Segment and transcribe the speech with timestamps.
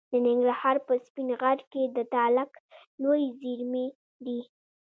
[0.09, 2.51] د ننګرهار په سپین غر کې د تالک
[3.01, 3.87] لویې زیرمې
[4.25, 4.39] دي.